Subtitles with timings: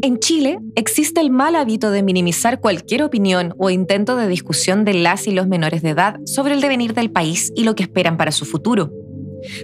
[0.00, 4.94] En Chile existe el mal hábito de minimizar cualquier opinión o intento de discusión de
[4.94, 8.16] las y los menores de edad sobre el devenir del país y lo que esperan
[8.16, 8.92] para su futuro.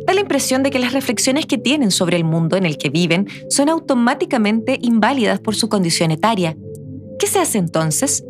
[0.07, 2.91] Da la impresión de que las reflexiones que tienen sobre el mundo en el que
[2.91, 6.57] viven son automáticamente inválidas por su condición etaria.
[7.19, 8.25] ¿Qué se hace entonces?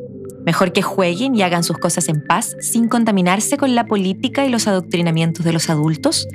[0.44, 4.50] Mejor que jueguen y hagan sus cosas en paz sin contaminarse con la política y
[4.50, 6.28] los adoctrinamientos de los adultos.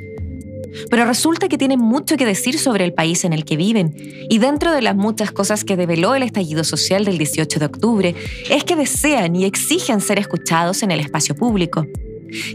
[0.89, 3.95] Pero resulta que tienen mucho que decir sobre el país en el que viven,
[4.29, 8.15] y dentro de las muchas cosas que develó el estallido social del 18 de octubre,
[8.49, 11.85] es que desean y exigen ser escuchados en el espacio público.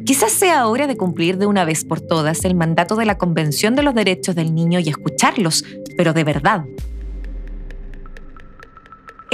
[0.05, 3.75] Quizás sea hora de cumplir de una vez por todas el mandato de la Convención
[3.75, 5.65] de los Derechos del Niño y escucharlos,
[5.97, 6.65] pero de verdad,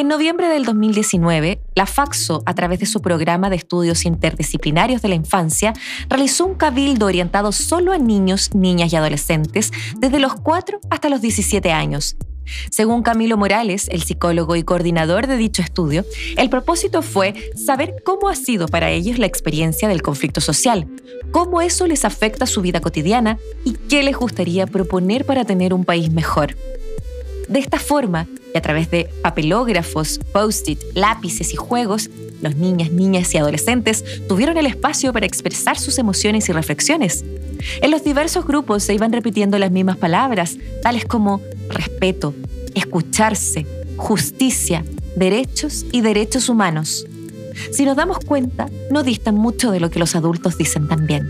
[0.01, 5.09] en noviembre del 2019, la FAXO, a través de su programa de estudios interdisciplinarios de
[5.09, 5.75] la infancia,
[6.09, 11.21] realizó un cabildo orientado solo a niños, niñas y adolescentes desde los 4 hasta los
[11.21, 12.17] 17 años.
[12.71, 16.07] Según Camilo Morales, el psicólogo y coordinador de dicho estudio,
[16.39, 20.89] el propósito fue saber cómo ha sido para ellos la experiencia del conflicto social,
[21.31, 25.85] cómo eso les afecta su vida cotidiana y qué les gustaría proponer para tener un
[25.85, 26.57] país mejor.
[27.49, 32.11] De esta forma, y a través de papelógrafos, post-it, lápices y juegos,
[32.43, 37.25] los niñas, niñas y adolescentes tuvieron el espacio para expresar sus emociones y reflexiones.
[37.83, 42.35] En los diversos grupos se iban repitiendo las mismas palabras, tales como respeto,
[42.75, 44.85] escucharse, justicia,
[45.17, 47.07] derechos y derechos humanos.
[47.73, 51.29] Si nos damos cuenta, no distan mucho de lo que los adultos dicen también.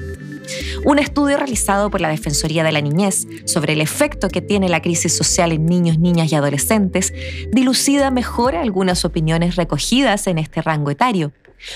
[0.84, 4.82] Un estudio realizado por la Defensoría de la Niñez sobre el efecto que tiene la
[4.82, 7.12] crisis social en niños, niñas y adolescentes
[7.52, 11.32] dilucida mejor algunas opiniones recogidas en este rango etario.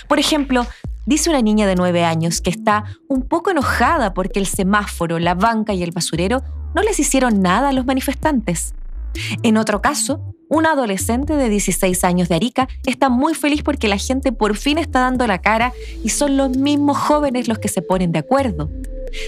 [0.09, 0.67] Por ejemplo,
[1.07, 5.35] dice una niña de 9 años que está un poco enojada porque el semáforo, la
[5.35, 6.43] banca y el basurero
[6.75, 8.75] no les hicieron nada a los manifestantes.
[9.43, 13.99] En otro caso, un adolescente de 16 años de Arica está muy feliz porque la
[13.99, 15.73] gente por fin está dando la cara
[16.05, 18.71] y son los mismos jóvenes los que se ponen de acuerdo.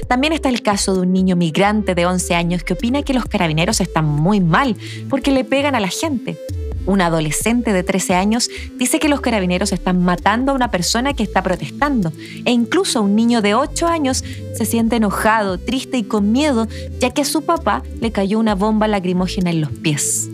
[0.07, 3.25] También está el caso de un niño migrante de 11 años que opina que los
[3.25, 4.77] carabineros están muy mal
[5.11, 6.39] porque le pegan a la gente.
[6.87, 8.49] Un adolescente de 13 años
[8.79, 12.13] dice que los carabineros están matando a una persona que está protestando.
[12.45, 14.23] E incluso un niño de 8 años
[14.55, 16.69] se siente enojado, triste y con miedo,
[17.01, 20.31] ya que a su papá le cayó una bomba lacrimógena en los pies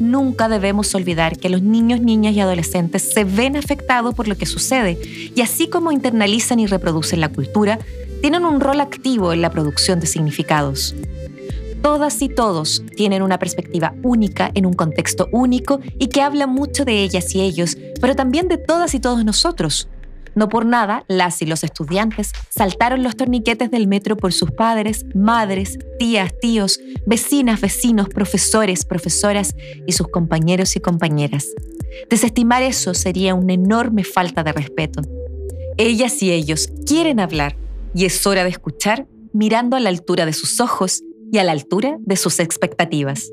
[0.00, 4.46] nunca debemos olvidar que los niños, niñas y adolescentes se ven afectados por lo que
[4.46, 4.98] sucede
[5.34, 7.78] y así como internalizan y reproducen la cultura,
[8.20, 10.94] tienen un rol activo en la producción de significados.
[11.82, 16.84] Todas y todos tienen una perspectiva única en un contexto único y que habla mucho
[16.84, 19.88] de ellas y ellos, pero también de todas y todos nosotros.
[20.34, 25.04] No por nada, las y los estudiantes saltaron los torniquetes del metro por sus padres,
[25.14, 29.54] madres, tías, tíos, vecinas, vecinos, profesores, profesoras
[29.86, 31.48] y sus compañeros y compañeras.
[32.08, 35.02] Desestimar eso sería una enorme falta de respeto.
[35.76, 37.56] Ellas y ellos quieren hablar
[37.94, 41.02] y es hora de escuchar mirando a la altura de sus ojos
[41.32, 43.30] y a la altura de sus expectativas.